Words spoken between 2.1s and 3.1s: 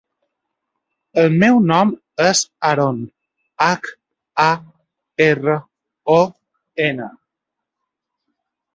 és Haron: